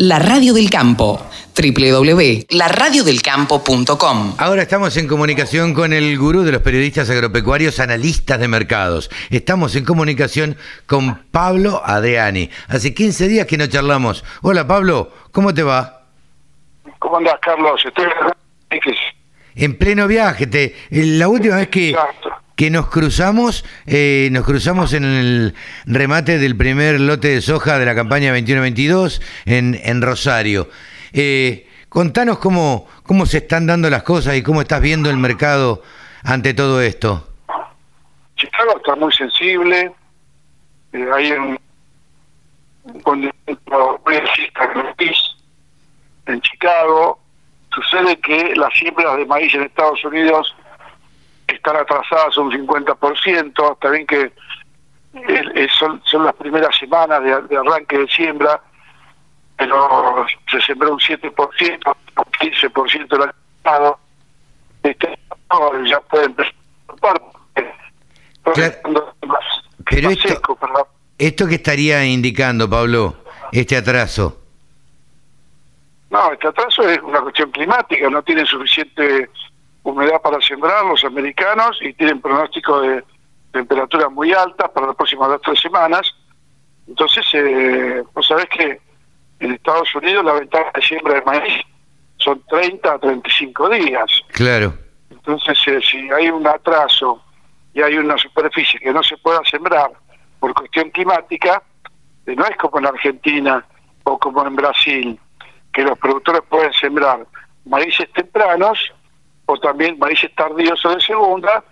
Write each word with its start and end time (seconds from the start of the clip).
La 0.00 0.20
Radio 0.20 0.54
del 0.54 0.70
Campo, 0.70 1.20
www.laradiodelcampo.com. 1.56 4.34
Ahora 4.38 4.62
estamos 4.62 4.96
en 4.96 5.08
comunicación 5.08 5.74
con 5.74 5.92
el 5.92 6.16
gurú 6.16 6.44
de 6.44 6.52
los 6.52 6.62
periodistas 6.62 7.10
agropecuarios, 7.10 7.80
analistas 7.80 8.38
de 8.38 8.46
mercados. 8.46 9.10
Estamos 9.28 9.74
en 9.74 9.84
comunicación 9.84 10.56
con 10.86 11.24
Pablo 11.32 11.82
Adeani. 11.84 12.48
Hace 12.68 12.94
15 12.94 13.26
días 13.26 13.48
que 13.48 13.58
no 13.58 13.66
charlamos. 13.66 14.24
Hola 14.42 14.68
Pablo, 14.68 15.10
¿cómo 15.32 15.52
te 15.52 15.64
va? 15.64 16.02
¿Cómo 17.00 17.16
andás, 17.16 17.40
Carlos? 17.42 17.84
Estoy 17.84 18.06
en 19.58 19.76
pleno 19.76 20.06
viaje. 20.06 20.46
Te, 20.46 20.74
la 20.90 21.28
última 21.28 21.56
vez 21.56 21.68
que, 21.68 21.94
que 22.58 22.70
nos 22.70 22.88
cruzamos, 22.88 23.64
eh, 23.86 24.30
nos 24.32 24.44
cruzamos 24.44 24.92
en 24.92 25.04
el 25.04 25.54
remate 25.86 26.38
del 26.38 26.56
primer 26.56 26.98
lote 26.98 27.28
de 27.28 27.40
soja 27.40 27.78
de 27.78 27.86
la 27.86 27.94
campaña 27.94 28.36
21-22 28.36 29.22
en, 29.46 30.02
Rosario. 30.02 30.68
Eh, 31.12 31.68
contanos 31.88 32.40
cómo, 32.40 32.88
cómo 33.04 33.26
se 33.26 33.38
están 33.38 33.68
dando 33.68 33.88
las 33.88 34.02
cosas 34.02 34.34
y 34.34 34.42
cómo 34.42 34.60
estás 34.60 34.80
viendo 34.80 35.08
el 35.08 35.18
mercado 35.18 35.84
ante 36.24 36.52
todo 36.52 36.82
esto. 36.82 37.28
Chicago 38.34 38.76
está 38.78 38.96
muy 38.96 39.12
sensible, 39.12 39.92
eh, 40.94 41.08
hay 41.14 41.30
un, 41.30 41.60
un 43.04 43.32
en 46.26 46.40
Chicago. 46.40 47.20
Sucede 47.72 48.16
que 48.18 48.56
las 48.56 48.74
siembras 48.74 49.16
de 49.16 49.26
maíz 49.26 49.54
en 49.54 49.62
Estados 49.62 50.04
Unidos 50.04 50.56
están 51.54 51.76
atrasadas 51.76 52.36
un 52.36 52.50
50%, 52.50 53.72
está 53.72 53.90
bien 53.90 54.06
que 54.06 54.32
son, 55.78 56.00
son 56.04 56.24
las 56.24 56.34
primeras 56.34 56.76
semanas 56.76 57.22
de, 57.22 57.56
arranque 57.56 57.98
de 57.98 58.08
siembra, 58.08 58.60
pero 59.56 60.26
se 60.50 60.60
sembró 60.60 60.92
un 60.92 61.00
7%, 61.00 61.96
un 62.16 62.24
15% 62.24 63.08
del 63.08 63.22
año 63.22 63.98
este, 64.82 65.18
ya 65.86 66.00
pueden 66.00 66.30
empezar 66.30 66.54
pero 69.90 70.10
esto, 70.10 70.58
¿esto 71.18 71.46
qué 71.46 71.54
estaría 71.54 72.04
indicando, 72.04 72.68
Pablo, 72.68 73.16
este 73.52 73.76
atraso? 73.76 74.40
No, 76.10 76.32
este 76.32 76.48
atraso 76.48 76.88
es 76.88 77.00
una 77.02 77.20
cuestión 77.20 77.50
climática, 77.50 78.08
no 78.08 78.22
tienen 78.22 78.46
suficiente 78.46 79.28
humedad 79.90 80.20
para 80.22 80.40
sembrar 80.40 80.84
los 80.84 81.04
americanos 81.04 81.78
y 81.80 81.92
tienen 81.94 82.20
pronóstico 82.20 82.80
de 82.80 83.02
temperaturas 83.52 84.10
muy 84.10 84.32
altas 84.32 84.70
para 84.70 84.88
las 84.88 84.96
próximas 84.96 85.28
dos 85.28 85.38
o 85.38 85.40
tres 85.40 85.60
semanas. 85.60 86.14
Entonces, 86.86 87.26
eh, 87.32 88.02
vos 88.14 88.26
sabés 88.26 88.46
que 88.46 88.80
en 89.40 89.52
Estados 89.52 89.94
Unidos 89.94 90.24
la 90.24 90.34
ventana 90.34 90.70
de 90.74 90.82
siembra 90.82 91.14
de 91.14 91.22
maíz 91.22 91.64
son 92.18 92.42
30 92.48 92.92
a 92.92 92.98
35 92.98 93.68
días. 93.70 94.22
Claro. 94.32 94.74
Entonces, 95.10 95.58
eh, 95.66 95.80
si 95.82 96.10
hay 96.10 96.28
un 96.30 96.46
atraso 96.46 97.22
y 97.72 97.82
hay 97.82 97.96
una 97.96 98.18
superficie 98.18 98.80
que 98.80 98.92
no 98.92 99.02
se 99.02 99.16
pueda 99.16 99.40
sembrar 99.44 99.90
por 100.40 100.52
cuestión 100.54 100.90
climática, 100.90 101.62
eh, 102.26 102.34
no 102.36 102.44
es 102.44 102.56
como 102.56 102.78
en 102.78 102.86
Argentina 102.86 103.64
o 104.04 104.18
como 104.18 104.46
en 104.46 104.56
Brasil, 104.56 105.18
que 105.72 105.82
los 105.82 105.98
productores 105.98 106.42
pueden 106.48 106.72
sembrar 106.72 107.26
maíces 107.64 108.10
tempranos 108.12 108.92
o 109.50 109.58
también 109.58 109.98
maíces 109.98 110.30
tardíos 110.34 110.84
o 110.84 110.94
de 110.94 111.00
segunda, 111.00 111.64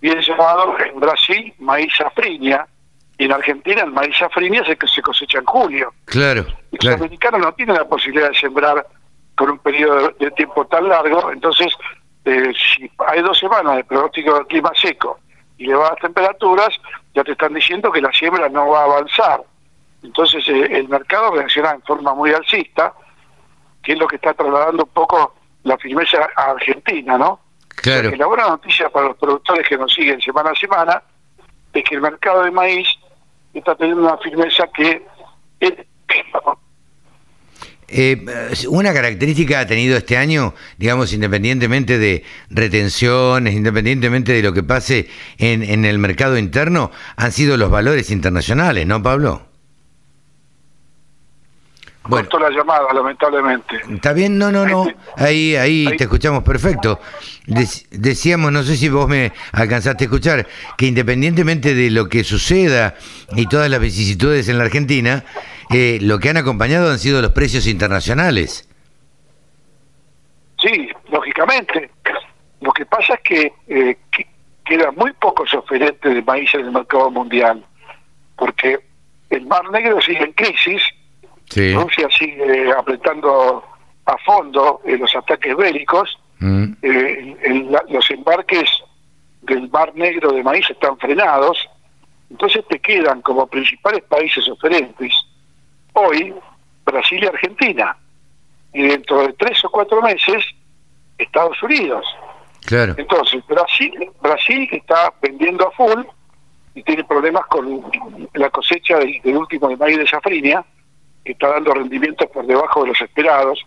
bien 0.00 0.20
llamado 0.20 0.76
en 0.80 0.98
Brasil 0.98 1.54
maíz 1.60 1.92
safriña, 1.96 2.66
y 3.16 3.26
en 3.26 3.32
Argentina 3.32 3.82
el 3.82 3.92
maíz 3.92 4.16
safriña 4.18 4.64
se, 4.64 4.76
se 4.88 5.02
cosecha 5.02 5.38
en 5.38 5.44
julio. 5.44 5.94
Claro. 6.06 6.44
los 6.72 6.94
americanos 6.94 7.40
no 7.40 7.52
tienen 7.54 7.76
la 7.76 7.88
posibilidad 7.88 8.28
de 8.28 8.34
sembrar 8.34 8.84
con 9.36 9.50
un 9.50 9.58
periodo 9.58 10.08
de 10.18 10.32
tiempo 10.32 10.66
tan 10.66 10.88
largo, 10.88 11.30
entonces 11.30 11.72
eh, 12.24 12.52
si 12.56 12.90
hay 13.06 13.22
dos 13.22 13.38
semanas 13.38 13.76
de 13.76 13.84
pronóstico 13.84 14.40
de 14.40 14.46
clima 14.46 14.72
seco 14.74 15.20
y 15.58 15.66
elevadas 15.66 16.00
temperaturas, 16.00 16.70
ya 17.14 17.22
te 17.22 17.32
están 17.32 17.54
diciendo 17.54 17.92
que 17.92 18.00
la 18.00 18.12
siembra 18.12 18.48
no 18.48 18.68
va 18.68 18.80
a 18.80 18.84
avanzar. 18.84 19.42
Entonces 20.02 20.42
eh, 20.48 20.66
el 20.72 20.88
mercado 20.88 21.36
reacciona 21.36 21.70
en 21.70 21.82
forma 21.82 22.14
muy 22.14 22.32
alcista, 22.32 22.92
que 23.80 23.92
es 23.92 23.98
lo 23.98 24.08
que 24.08 24.16
está 24.16 24.34
trasladando 24.34 24.82
un 24.82 24.90
poco 24.90 25.36
la 25.64 25.78
firmeza 25.78 26.28
Argentina, 26.36 27.18
¿no? 27.18 27.40
Claro. 27.68 28.14
la 28.14 28.26
buena 28.26 28.48
noticia 28.48 28.90
para 28.90 29.08
los 29.08 29.16
productores 29.16 29.66
que 29.66 29.76
nos 29.76 29.92
siguen 29.92 30.20
semana 30.20 30.50
a 30.50 30.54
semana 30.54 31.02
es 31.72 31.82
que 31.82 31.94
el 31.94 32.00
mercado 32.00 32.44
de 32.44 32.50
maíz 32.50 32.86
está 33.54 33.74
teniendo 33.74 34.02
una 34.02 34.18
firmeza 34.18 34.68
que 34.74 35.02
es... 35.60 35.72
Eh, 37.94 38.24
una 38.68 38.94
característica 38.94 39.60
ha 39.60 39.66
tenido 39.66 39.98
este 39.98 40.16
año, 40.16 40.54
digamos, 40.78 41.12
independientemente 41.12 41.98
de 41.98 42.24
retenciones, 42.48 43.54
independientemente 43.54 44.32
de 44.32 44.42
lo 44.42 44.54
que 44.54 44.62
pase 44.62 45.10
en, 45.36 45.62
en 45.62 45.84
el 45.84 45.98
mercado 45.98 46.38
interno, 46.38 46.90
han 47.16 47.32
sido 47.32 47.58
los 47.58 47.70
valores 47.70 48.10
internacionales, 48.10 48.86
¿no, 48.86 49.02
Pablo? 49.02 49.51
Bueno. 52.04 52.28
la 52.40 52.50
llamada, 52.50 52.92
lamentablemente. 52.92 53.80
Está 53.88 54.12
bien, 54.12 54.36
no, 54.36 54.50
no, 54.50 54.66
no. 54.66 54.86
Ahí, 55.16 55.54
ahí, 55.54 55.86
te 55.96 56.04
escuchamos 56.04 56.42
perfecto. 56.42 56.98
decíamos, 57.90 58.50
no 58.50 58.62
sé 58.64 58.76
si 58.76 58.88
vos 58.88 59.08
me 59.08 59.32
alcanzaste 59.52 60.04
a 60.04 60.06
escuchar, 60.06 60.46
que 60.76 60.86
independientemente 60.86 61.74
de 61.74 61.90
lo 61.90 62.08
que 62.08 62.24
suceda 62.24 62.96
y 63.36 63.46
todas 63.46 63.70
las 63.70 63.80
vicisitudes 63.80 64.48
en 64.48 64.58
la 64.58 64.64
Argentina, 64.64 65.24
eh, 65.70 65.98
lo 66.02 66.18
que 66.18 66.30
han 66.30 66.36
acompañado 66.36 66.90
han 66.90 66.98
sido 66.98 67.22
los 67.22 67.32
precios 67.32 67.66
internacionales. 67.66 68.68
Sí, 70.58 70.88
lógicamente. 71.10 71.90
Lo 72.60 72.72
que 72.72 72.86
pasa 72.86 73.14
es 73.14 73.20
que, 73.20 73.52
eh, 73.68 73.96
quedan 74.64 74.94
muy 74.96 75.12
pocos 75.14 75.52
oferentes 75.54 76.14
de 76.14 76.22
maíz 76.22 76.52
en 76.54 76.60
el 76.60 76.72
mercado 76.72 77.10
mundial, 77.10 77.64
porque 78.36 78.78
el 79.30 79.46
Mar 79.46 79.68
Negro 79.70 80.00
sigue 80.00 80.22
en 80.22 80.32
crisis 80.32 80.82
Rusia 81.54 82.08
sigue 82.10 82.72
apretando 82.72 83.64
a 84.06 84.18
fondo 84.18 84.80
en 84.84 85.00
los 85.00 85.14
ataques 85.14 85.56
bélicos. 85.56 86.18
Mm. 86.38 86.72
Eh, 86.82 87.66
los 87.88 88.10
embarques 88.10 88.70
del 89.42 89.68
Mar 89.70 89.92
Negro 89.94 90.32
de 90.32 90.42
maíz 90.42 90.68
están 90.70 90.98
frenados. 90.98 91.68
Entonces 92.30 92.64
te 92.68 92.80
quedan 92.80 93.20
como 93.22 93.46
principales 93.46 94.02
países 94.04 94.48
oferentes 94.48 95.12
hoy 95.92 96.34
Brasil 96.84 97.22
y 97.22 97.26
Argentina. 97.26 97.96
Y 98.72 98.82
dentro 98.82 99.26
de 99.26 99.34
tres 99.34 99.62
o 99.64 99.70
cuatro 99.70 100.00
meses, 100.00 100.44
Estados 101.18 101.62
Unidos. 101.62 102.04
Claro. 102.64 102.94
Entonces, 102.96 103.44
Brasil, 103.46 104.10
Brasil 104.22 104.68
está 104.72 105.12
vendiendo 105.20 105.68
a 105.68 105.70
full 105.72 106.04
y 106.74 106.82
tiene 106.82 107.04
problemas 107.04 107.44
con 107.46 107.84
la 108.32 108.48
cosecha 108.48 108.98
del, 108.98 109.20
del 109.22 109.36
último 109.36 109.68
de 109.68 109.76
maíz 109.76 109.98
de 109.98 110.06
safrinia 110.06 110.64
que 111.24 111.32
está 111.32 111.48
dando 111.48 111.74
rendimientos 111.74 112.28
por 112.30 112.46
debajo 112.46 112.82
de 112.82 112.88
los 112.88 113.00
esperados. 113.00 113.64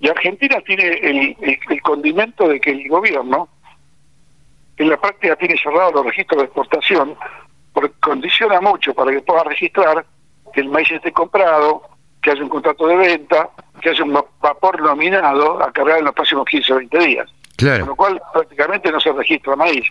Y 0.00 0.08
Argentina 0.08 0.60
tiene 0.66 0.88
el, 0.88 1.82
condimento 1.82 2.48
de 2.48 2.60
que 2.60 2.72
el 2.72 2.88
gobierno, 2.88 3.48
en 4.76 4.88
la 4.88 5.00
práctica, 5.00 5.36
tiene 5.36 5.56
cerrado 5.58 5.92
los 5.92 6.06
registros 6.06 6.40
de 6.40 6.44
exportación, 6.46 7.16
porque 7.72 7.92
condiciona 8.00 8.60
mucho 8.60 8.94
para 8.94 9.12
que 9.12 9.20
pueda 9.20 9.44
registrar 9.44 10.04
que 10.52 10.60
el 10.60 10.68
maíz 10.68 10.90
esté 10.90 11.12
comprado, 11.12 11.82
que 12.20 12.32
haya 12.32 12.42
un 12.42 12.48
contrato 12.48 12.86
de 12.88 12.96
venta, 12.96 13.50
que 13.80 13.90
haya 13.90 14.04
un 14.04 14.12
vapor 14.40 14.80
nominado 14.80 15.62
a 15.62 15.72
cargar 15.72 15.98
en 15.98 16.04
los 16.06 16.14
próximos 16.14 16.46
15 16.46 16.72
o 16.72 16.76
20 16.76 16.98
días. 16.98 17.30
Claro. 17.56 17.80
Con 17.80 17.88
lo 17.88 17.96
cual 17.96 18.22
prácticamente 18.32 18.90
no 18.90 18.98
se 18.98 19.12
registra 19.12 19.54
maíz. 19.54 19.84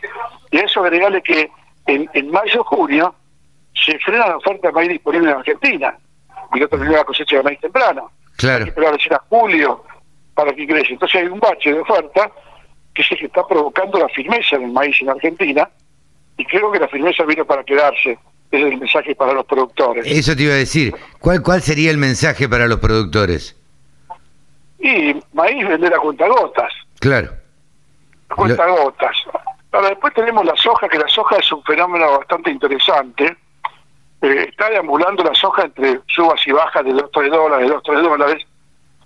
Y 0.52 0.58
a 0.58 0.64
eso 0.64 0.82
agregarle 0.82 1.22
que 1.22 1.50
en, 1.86 2.10
en 2.14 2.32
mayo 2.32 2.64
junio 2.66 3.16
se 3.74 3.98
frena 4.00 4.28
la 4.28 4.38
oferta 4.38 4.68
de 4.68 4.74
maíz 4.74 4.90
disponible 4.90 5.32
en 5.32 5.38
Argentina 5.38 5.98
y 6.54 6.60
no 6.60 6.68
terminó 6.68 6.92
la 6.92 7.04
cosecha 7.04 7.38
de 7.38 7.44
maíz 7.44 7.60
temprano. 7.60 8.12
Claro. 8.38 8.58
Hay 8.60 8.64
que 8.64 8.70
esperar 8.70 8.94
a 8.96 9.22
julio 9.30 9.84
para 10.34 10.54
que 10.54 10.68
crezca. 10.68 10.94
Entonces 10.94 11.22
hay 11.22 11.28
un 11.28 11.40
bache 11.40 11.74
de 11.74 11.80
oferta 11.80 12.32
que 12.94 13.02
es 13.02 13.12
el 13.12 13.18
que 13.20 13.26
está 13.28 13.46
provocando 13.48 14.00
la 14.00 14.10
firmeza 14.10 14.58
del 14.58 14.72
maíz 14.72 15.02
en 15.02 15.10
Argentina 15.10 15.70
y 16.38 16.46
creo 16.46 16.72
que 16.72 16.80
la 16.80 16.88
firmeza 16.88 17.24
vino 17.24 17.46
para 17.46 17.64
quedarse. 17.64 18.18
Ese 18.52 18.68
es 18.68 18.74
el 18.74 18.80
mensaje 18.80 19.16
para 19.16 19.34
los 19.34 19.46
productores. 19.46 20.06
Eso 20.06 20.36
te 20.36 20.44
iba 20.44 20.54
a 20.54 20.58
decir. 20.58 20.94
¿Cuál, 21.20 21.42
cuál 21.42 21.62
sería 21.62 21.90
el 21.90 21.98
mensaje 21.98 22.50
para 22.50 22.68
los 22.68 22.80
productores? 22.80 23.56
Y 24.80 25.16
maíz 25.34 25.68
vender 25.68 25.94
a 25.94 26.00
cuentagotas. 26.00 26.74
Claro. 27.00 27.32
A 28.30 28.36
cuentagotas. 28.36 29.16
Ahora 29.72 29.90
después 29.90 30.14
tenemos 30.14 30.44
la 30.44 30.56
soja, 30.58 30.90
que 30.90 30.98
la 30.98 31.08
soja 31.08 31.38
es 31.38 31.50
un 31.52 31.64
fenómeno 31.64 32.18
bastante 32.18 32.52
interesante 32.52 33.38
eh, 34.22 34.48
está 34.50 34.70
deambulando 34.70 35.24
la 35.24 35.34
soja 35.34 35.64
entre 35.64 36.02
subas 36.08 36.46
y 36.46 36.52
bajas 36.52 36.86
de 36.86 36.94
2, 36.94 37.10
3 37.12 37.32
dólares, 37.32 37.70
2, 37.70 37.84
3 37.84 38.02
dólares, 38.02 38.48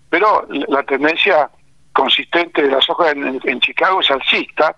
pero 0.09 0.47
la 0.49 0.83
tendencia 0.83 1.49
consistente 1.93 2.61
de 2.61 2.71
la 2.71 2.81
soja 2.81 3.11
en, 3.11 3.59
Chicago 3.61 4.01
es 4.01 4.11
alcista, 4.11 4.75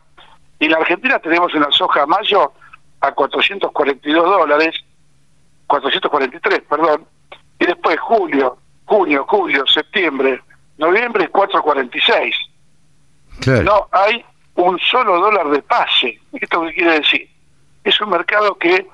y 0.59 0.65
en 0.65 0.71
la 0.71 0.77
Argentina 0.77 1.19
tenemos 1.19 1.53
una 1.53 1.71
soja 1.71 2.03
a 2.03 2.05
mayo 2.05 2.51
a 3.01 3.11
442 3.11 4.25
dólares, 4.25 4.75
443, 5.67 6.61
perdón, 6.67 7.05
y 7.59 7.65
después 7.65 7.99
julio 7.99 8.57
junio, 8.87 9.25
julio, 9.27 9.67
septiembre, 9.67 10.41
noviembre 10.77 11.25
es 11.25 11.31
4.46. 11.31 12.33
No 13.63 13.87
hay 13.91 14.25
un 14.55 14.79
solo 14.79 15.19
dólar 15.19 15.49
de 15.49 15.61
pase. 15.61 16.19
¿Esto 16.33 16.61
qué 16.63 16.73
quiere 16.73 16.99
decir? 16.99 17.29
Es 17.83 18.01
un 18.01 18.09
mercado 18.09 18.55
que 18.55 18.87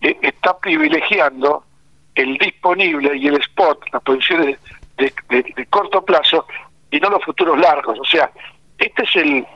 eh, 0.00 0.16
está 0.22 0.58
privilegiando 0.58 1.64
el 2.14 2.36
disponible 2.38 3.16
y 3.16 3.28
el 3.28 3.40
spot, 3.40 3.84
las 3.92 4.02
posiciones 4.02 4.58
de, 4.96 5.66
corto 5.70 6.04
plazo 6.04 6.46
y 6.90 7.00
no 7.00 7.10
los 7.10 7.24
futuros 7.24 7.58
largos. 7.58 7.98
O 7.98 8.04
sea, 8.04 8.30
este 8.78 9.02
es 9.02 9.16
el 9.16 9.46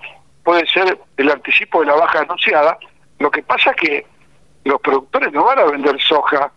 puede 0.43 0.67
ser 0.67 0.99
el 1.17 1.31
anticipo 1.31 1.81
de 1.81 1.87
la 1.87 1.94
baja 1.94 2.20
anunciada. 2.20 2.79
Lo 3.19 3.31
que 3.31 3.43
pasa 3.43 3.70
es 3.70 3.76
que 3.76 4.06
los 4.64 4.81
productores 4.81 5.32
no 5.32 5.44
van 5.44 5.58
a 5.58 5.64
vender 5.64 6.00
soja 6.02 6.52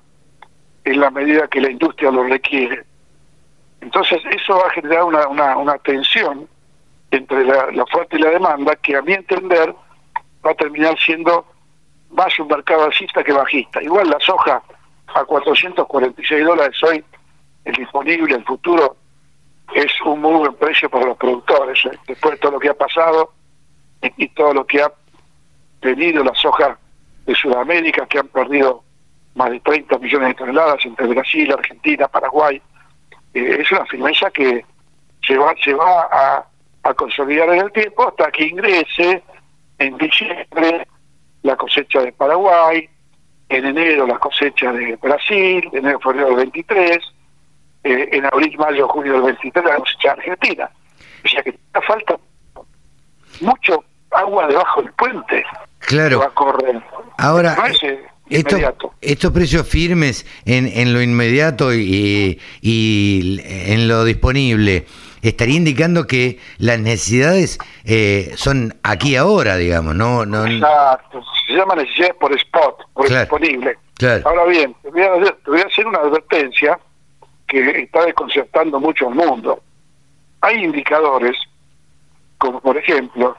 en 0.83 0.99
la 0.99 1.09
medida 1.09 1.47
que 1.47 1.61
la 1.61 1.71
industria 1.71 2.11
lo 2.11 2.23
requiere. 2.23 2.83
Entonces 3.81 4.19
eso 4.31 4.57
va 4.57 4.67
a 4.67 4.71
generar 4.71 5.03
una, 5.03 5.27
una, 5.27 5.57
una 5.57 5.77
tensión 5.79 6.47
entre 7.11 7.45
la, 7.45 7.71
la 7.71 7.83
oferta 7.83 8.17
y 8.17 8.19
la 8.19 8.31
demanda 8.31 8.75
que 8.75 8.95
a 8.95 9.01
mi 9.01 9.13
entender 9.13 9.73
va 10.45 10.51
a 10.51 10.55
terminar 10.55 10.97
siendo 10.99 11.45
más 12.11 12.37
un 12.39 12.47
mercado 12.47 12.85
alcista 12.85 13.23
que 13.23 13.33
bajista. 13.33 13.81
Igual 13.81 14.09
la 14.09 14.19
soja 14.19 14.61
a 15.07 15.25
446 15.25 16.45
dólares 16.45 16.83
hoy, 16.83 17.03
el 17.65 17.73
disponible, 17.73 18.35
el 18.35 18.43
futuro, 18.45 18.95
es 19.73 19.91
un 20.05 20.21
muy 20.21 20.33
buen 20.33 20.53
precio 20.55 20.89
para 20.89 21.07
los 21.07 21.17
productores. 21.17 21.85
¿eh? 21.85 21.97
Después 22.07 22.35
de 22.35 22.39
todo 22.39 22.51
lo 22.53 22.59
que 22.59 22.69
ha 22.69 22.73
pasado 22.73 23.33
y, 24.01 24.29
todo 24.29 24.53
lo 24.53 24.65
que 24.65 24.81
ha 24.81 24.91
tenido 25.81 26.23
la 26.23 26.33
soja 26.35 26.77
de 27.25 27.35
Sudamérica, 27.35 28.05
que 28.05 28.19
han 28.19 28.27
perdido 28.27 28.83
más 29.35 29.51
de 29.51 29.59
30 29.59 29.97
millones 29.99 30.29
de 30.29 30.33
toneladas 30.35 30.85
entre 30.85 31.07
Brasil, 31.07 31.51
Argentina, 31.51 32.07
Paraguay, 32.07 32.61
eh, 33.33 33.57
es 33.59 33.71
una 33.71 33.85
firmeza 33.85 34.31
que 34.31 34.65
se 35.25 35.37
va, 35.37 35.53
se 35.63 35.73
va 35.73 36.47
a 36.83 36.93
consolidar 36.93 37.49
en 37.49 37.65
el 37.65 37.71
tiempo 37.71 38.07
hasta 38.07 38.31
que 38.31 38.45
ingrese 38.45 39.21
en 39.79 39.97
diciembre 39.97 40.87
la 41.47 41.55
cosecha 41.55 42.01
de 42.01 42.11
Paraguay, 42.11 42.87
en 43.49 43.65
enero 43.65 44.05
la 44.05 44.19
cosecha 44.19 44.71
de 44.71 44.95
Brasil, 44.97 45.67
en 45.71 45.79
enero, 45.79 45.99
febrero 45.99 46.27
del 46.27 46.35
23, 46.35 46.97
eh, 47.83 48.09
en 48.11 48.25
abril, 48.25 48.55
mayo, 48.57 48.87
junio 48.89 49.13
del 49.13 49.21
23 49.23 49.65
la 49.65 49.77
cosecha 49.77 50.15
de 50.15 50.21
Argentina. 50.21 50.69
O 51.25 51.27
sea 51.27 51.41
que 51.41 51.57
falta 51.87 52.17
mucho 53.41 53.83
agua 54.11 54.47
debajo 54.47 54.81
del 54.81 54.91
puente. 54.93 55.43
Claro. 55.79 56.19
va 56.19 56.25
a 56.25 56.29
correr. 56.29 56.81
Ahora, 57.17 57.55
estos, 58.99 59.31
precios 59.31 59.67
firmes 59.67 60.25
en, 60.45 60.67
en 60.67 60.93
lo 60.93 61.01
inmediato 61.01 61.73
y, 61.73 62.41
y 62.61 63.39
en 63.45 63.87
lo 63.87 64.03
disponible, 64.03 64.85
estaría 65.21 65.57
indicando 65.57 66.07
que 66.07 66.39
las 66.57 66.79
necesidades 66.79 67.57
eh, 67.85 68.33
son 68.35 68.77
aquí 68.83 69.15
ahora, 69.15 69.57
digamos, 69.57 69.95
no, 69.95 70.25
no 70.25 70.45
Exacto, 70.45 71.23
se 71.47 71.53
llama 71.53 71.75
necesidades 71.75 72.15
por 72.15 72.33
spot, 72.35 72.77
por 72.93 73.09
disponible. 73.09 73.77
Ahora 74.25 74.45
bien, 74.45 74.75
te 74.83 74.89
voy, 74.91 75.01
a, 75.01 75.13
te 75.23 75.51
voy 75.51 75.61
a 75.61 75.65
hacer 75.65 75.87
una 75.87 75.99
advertencia 75.99 76.79
que 77.47 77.81
está 77.81 78.05
desconcertando 78.05 78.79
mucho 78.79 79.07
al 79.07 79.15
mundo. 79.15 79.61
Hay 80.41 80.63
indicadores, 80.63 81.35
como 82.37 82.59
por 82.61 82.77
ejemplo 82.77 83.35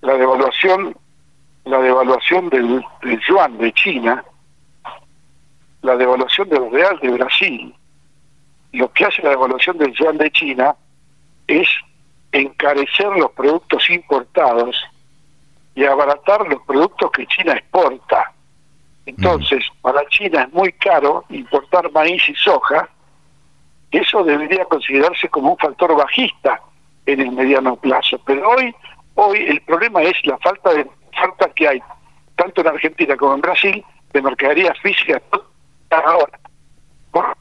la 0.00 0.14
devaluación 0.14 0.96
la 1.64 1.78
devaluación 1.78 2.48
del, 2.48 2.84
yuan 3.28 3.58
de 3.58 3.72
China, 3.72 4.24
la 5.82 5.96
devaluación 5.96 6.48
del 6.48 6.70
real 6.70 6.98
de 7.00 7.10
Brasil. 7.10 7.74
Lo 8.72 8.90
que 8.92 9.04
hace 9.04 9.22
la 9.22 9.30
devaluación 9.30 9.78
del 9.78 9.92
yuan 9.92 10.18
de 10.18 10.30
China 10.32 10.74
es 11.46 11.68
encarecer 12.32 13.08
los 13.16 13.30
productos 13.32 13.88
importados 13.90 14.76
y 15.74 15.84
abaratar 15.84 16.46
los 16.48 16.62
productos 16.62 17.10
que 17.12 17.26
China 17.26 17.54
exporta. 17.54 18.32
Entonces, 19.06 19.64
para 19.80 20.06
China 20.08 20.42
es 20.42 20.52
muy 20.52 20.72
caro 20.72 21.24
importar 21.30 21.90
maíz 21.92 22.28
y 22.28 22.34
soja. 22.34 22.88
Eso 23.90 24.22
debería 24.24 24.64
considerarse 24.66 25.28
como 25.28 25.52
un 25.52 25.58
factor 25.58 25.94
bajista 25.96 26.60
en 27.06 27.20
el 27.20 27.32
mediano 27.32 27.76
plazo. 27.76 28.18
Pero 28.24 28.48
hoy, 28.50 28.74
hoy 29.14 29.38
el 29.48 29.60
problema 29.62 30.02
es 30.02 30.14
la 30.24 30.38
falta 30.38 30.72
de 30.72 30.88
falta 31.14 31.48
que 31.54 31.68
hay, 31.68 31.82
tanto 32.36 32.60
en 32.60 32.68
Argentina 32.68 33.16
como 33.16 33.34
en 33.34 33.40
Brasil, 33.40 33.84
de 34.12 34.22
mercadería 34.22 34.74
física 34.82 35.20
ahora. 35.90 36.38
Por 37.10 37.36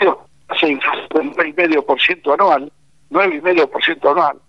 lo 0.00 0.21
hace 0.62 0.72
inflación 0.72 1.32
del 1.32 1.56
9,5% 1.56 2.34
anual, 2.34 2.72
9,5% 3.10 4.10
anual, 4.10 4.40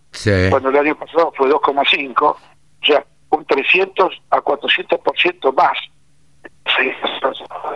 cuando 0.50 0.70
el 0.70 0.78
año 0.78 0.96
pasado 0.96 1.34
fue 1.36 1.50
2,5%, 1.50 2.20
o 2.22 2.38
sea, 2.82 3.06
un 3.30 3.46
300 3.46 4.22
a 4.30 4.38
400% 4.38 5.54
más. 5.56 5.78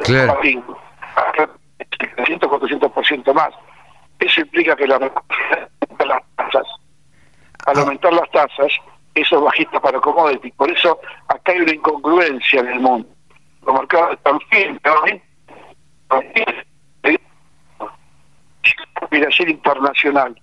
Claro. 0.03 0.39
300 2.15 2.49
400% 2.49 3.33
más. 3.33 3.49
Eso 4.19 4.41
implica 4.41 4.75
que 4.75 4.87
la, 4.87 4.99
las 4.99 6.23
tasas, 6.35 6.67
al 7.65 7.79
aumentar 7.79 8.13
las 8.13 8.29
tasas, 8.31 8.71
eso 9.13 9.37
es 9.37 9.41
bajista 9.41 9.79
para 9.79 9.99
commodities. 9.99 10.53
Por 10.55 10.71
eso 10.71 10.99
acá 11.27 11.51
hay 11.51 11.61
una 11.61 11.73
incongruencia 11.73 12.59
en 12.59 12.67
el 12.67 12.79
mundo. 12.79 13.07
Los 13.65 13.75
mercados 13.75 14.13
están 14.13 14.39
firmes, 14.49 14.81
la 19.11 19.49
internacional 19.49 20.39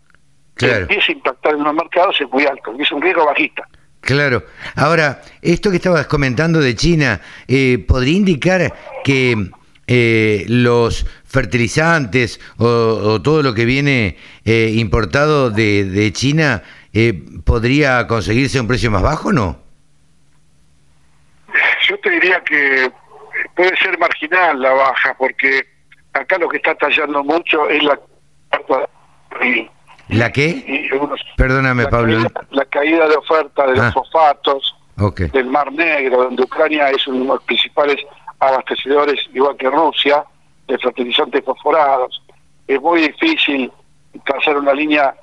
claro. 0.55 0.77
empieza 0.83 1.13
a 1.13 1.13
impactar 1.13 1.55
en 1.55 1.65
los 1.65 1.75
mercados 1.75 2.21
es 2.21 2.29
muy 2.31 2.47
alto, 2.47 2.75
y 2.79 2.83
es 2.83 2.93
un 2.93 3.03
riesgo 3.03 3.27
bajista. 3.27 3.69
Claro. 4.01 4.45
Ahora, 4.77 5.23
esto 5.41 5.71
que 5.71 5.77
estabas 5.77 6.07
comentando 6.07 6.61
de 6.61 6.75
China, 6.75 7.21
eh, 7.49 7.83
¿podría 7.87 8.17
indicar 8.17 8.75
que 9.03 9.51
eh, 9.87 10.45
los 10.49 11.07
fertilizantes 11.25 12.41
o, 12.59 13.21
todo 13.23 13.43
lo 13.43 13.55
que 13.55 13.65
viene 13.65 14.17
eh, 14.45 14.73
importado 14.75 15.51
de, 15.51 15.85
de 15.85 16.13
China 16.13 16.63
eh, 16.97 17.13
¿podría 17.45 18.07
conseguirse 18.07 18.61
un 18.61 18.69
precio 18.69 18.89
más 18.89 19.03
bajo 19.03 19.31
o 19.31 19.33
no? 19.33 19.59
Yo 21.89 21.99
te 21.99 22.11
diría 22.11 22.41
que 22.45 22.89
puede 23.57 23.77
ser 23.79 23.99
marginal 23.99 24.63
la 24.63 24.71
baja, 24.71 25.15
porque 25.19 25.67
acá 26.15 26.39
lo 26.39 26.49
que 26.49 26.57
está 26.57 26.75
tallando 26.75 27.23
mucho 27.23 27.69
es 27.69 27.83
la... 27.83 27.99
¿La 30.09 30.31
qué? 30.31 30.89
Perdóname, 31.37 31.87
Pablo. 31.89 32.29
la 32.51 32.65
caída 32.67 33.09
de 33.09 33.17
oferta 33.17 33.67
de 33.67 33.77
los 33.77 33.87
ah. 33.87 33.93
fosfatos, 33.93 34.77
del 35.33 35.47
Mar 35.47 35.73
Negro, 35.73 36.25
donde 36.25 36.43
Ucrania 36.43 36.91
es 36.91 37.06
uno 37.09 37.21
de 37.21 37.25
los 37.25 37.43
principales 37.43 37.97
abastecedores, 38.39 39.21
igual 39.33 39.56
que 39.56 39.69
Rusia, 39.69 40.25
de 40.69 40.79
fertilizantes 40.79 41.44
fosforados. 41.44 42.23
Es 42.69 42.81
muy 42.81 43.01
difícil 43.03 43.73
trazar 44.25 44.56
una 44.56 44.73
línea, 44.73 45.15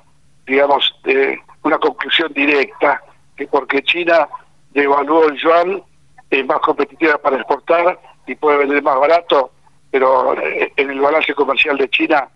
digamos, 0.46 0.94
de 1.04 1.40
una 1.62 1.78
conclusión 1.78 2.32
directa, 2.34 3.02
que 3.36 3.46
porque 3.46 3.82
China 3.82 4.28
devaluó 4.72 5.28
el 5.28 5.38
yuan, 5.38 5.82
es 6.30 6.46
más 6.46 6.60
competitiva 6.60 7.16
para 7.18 7.36
exportar 7.36 7.98
y 8.26 8.34
puede 8.34 8.58
vender 8.58 8.82
más 8.82 8.98
barato, 8.98 9.52
pero 9.92 10.36
eh, 10.40 10.72
en 10.76 10.90
el 10.90 11.00
balance 11.00 11.32
comercial 11.34 11.76
de 11.76 11.88
China 11.90 12.26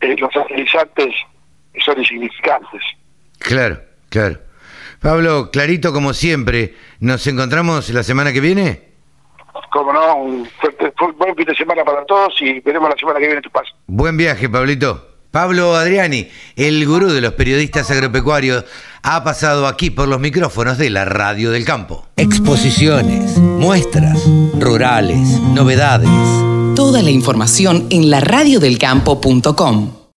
eh, 0.00 0.16
los 0.16 0.32
fertilizantes 0.32 1.14
son 1.84 1.98
insignificantes. 1.98 2.80
Claro, 3.38 3.80
claro. 4.08 4.38
Pablo, 5.00 5.50
clarito 5.50 5.92
como 5.92 6.14
siempre, 6.14 6.74
¿nos 7.00 7.26
encontramos 7.26 7.90
la 7.90 8.02
semana 8.02 8.32
que 8.32 8.40
viene? 8.40 8.90
Como 9.72 9.92
no, 9.92 10.16
un 10.16 10.48
buen 11.18 11.36
fin 11.36 11.46
de 11.46 11.54
semana 11.54 11.84
para 11.84 12.04
todos 12.04 12.34
y 12.40 12.60
veremos 12.60 12.88
la 12.88 12.96
semana 12.96 13.18
que 13.18 13.26
viene 13.26 13.42
tu 13.42 13.50
paso. 13.50 13.72
Buen 13.86 14.16
viaje, 14.16 14.48
Pablito. 14.48 15.08
Pablo 15.30 15.76
Adriani, 15.76 16.28
el 16.56 16.84
gurú 16.86 17.08
de 17.08 17.20
los 17.20 17.34
periodistas 17.34 17.90
agropecuarios, 17.90 18.64
ha 19.02 19.22
pasado 19.22 19.68
aquí 19.68 19.90
por 19.90 20.08
los 20.08 20.18
micrófonos 20.18 20.76
de 20.76 20.90
la 20.90 21.04
Radio 21.04 21.52
del 21.52 21.64
Campo. 21.64 22.08
Exposiciones, 22.16 23.38
muestras, 23.38 24.24
rurales, 24.58 25.40
novedades. 25.54 26.49
Toda 26.74 27.02
la 27.02 27.10
información 27.10 27.86
en 27.90 28.10
laradiodelcampo.com. 28.10 29.99